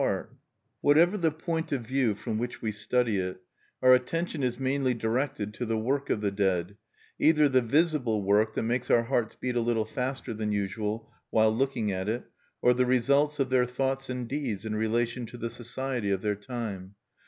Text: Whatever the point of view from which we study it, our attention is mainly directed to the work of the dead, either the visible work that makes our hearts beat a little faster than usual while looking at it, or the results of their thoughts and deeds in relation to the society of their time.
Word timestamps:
Whatever 0.81 1.15
the 1.15 1.29
point 1.29 1.71
of 1.71 1.83
view 1.83 2.15
from 2.15 2.39
which 2.39 2.59
we 2.59 2.71
study 2.71 3.17
it, 3.19 3.39
our 3.83 3.93
attention 3.93 4.41
is 4.41 4.59
mainly 4.59 4.95
directed 4.95 5.53
to 5.53 5.63
the 5.67 5.77
work 5.77 6.09
of 6.09 6.21
the 6.21 6.31
dead, 6.31 6.75
either 7.19 7.47
the 7.47 7.61
visible 7.61 8.23
work 8.23 8.55
that 8.55 8.63
makes 8.63 8.89
our 8.89 9.03
hearts 9.03 9.35
beat 9.35 9.55
a 9.55 9.61
little 9.61 9.85
faster 9.85 10.33
than 10.33 10.51
usual 10.51 11.13
while 11.29 11.55
looking 11.55 11.91
at 11.91 12.09
it, 12.09 12.23
or 12.63 12.73
the 12.73 12.87
results 12.87 13.39
of 13.39 13.51
their 13.51 13.65
thoughts 13.67 14.09
and 14.09 14.27
deeds 14.27 14.65
in 14.65 14.73
relation 14.75 15.27
to 15.27 15.37
the 15.37 15.51
society 15.51 16.09
of 16.09 16.23
their 16.23 16.33
time. 16.35 16.95